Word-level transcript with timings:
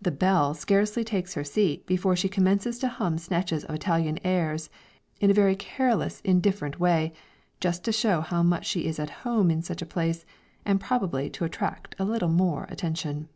The 0.00 0.12
belle 0.12 0.54
scarcely 0.54 1.02
takes 1.02 1.34
her 1.34 1.42
seat 1.42 1.84
before 1.84 2.14
she 2.14 2.28
commences 2.28 2.78
to 2.78 2.86
hum 2.86 3.18
snatches 3.18 3.64
of 3.64 3.74
Italian 3.74 4.20
airs, 4.24 4.70
in 5.20 5.32
a 5.32 5.34
very 5.34 5.56
careless 5.56 6.20
indifferent 6.20 6.78
way, 6.78 7.12
just 7.60 7.82
to 7.82 7.90
show 7.90 8.20
how 8.20 8.44
much 8.44 8.66
she 8.66 8.86
is 8.86 9.00
at 9.00 9.10
home 9.26 9.50
in 9.50 9.62
such 9.62 9.82
a 9.82 9.84
place, 9.84 10.24
and 10.64 10.80
probably 10.80 11.28
to 11.30 11.44
attract 11.44 11.96
a 11.98 12.04
little 12.04 12.28
more 12.28 12.68
attention. 12.70 13.28